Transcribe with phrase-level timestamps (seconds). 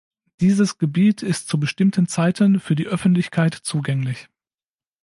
[0.39, 4.29] Dieses Gebiet ist zu bestimmten Zeiten für die Öffentlichkeit zugänglich.